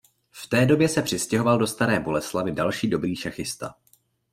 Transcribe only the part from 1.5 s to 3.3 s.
do Staré Boleslavi další dobrý